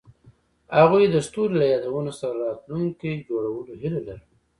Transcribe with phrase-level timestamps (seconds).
[0.79, 4.33] هغوی د ستوري له یادونو سره راتلونکی جوړولو هیله لرله.